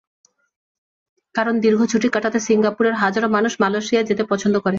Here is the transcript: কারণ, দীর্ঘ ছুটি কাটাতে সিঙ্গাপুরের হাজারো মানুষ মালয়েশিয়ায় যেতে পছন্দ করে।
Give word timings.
কারণ, 1.35 1.55
দীর্ঘ 1.59 1.79
ছুটি 1.85 2.07
কাটাতে 2.09 2.39
সিঙ্গাপুরের 2.39 2.95
হাজারো 3.03 3.27
মানুষ 3.35 3.51
মালয়েশিয়ায় 3.61 4.07
যেতে 4.09 4.23
পছন্দ 4.23 4.55
করে। 4.55 4.69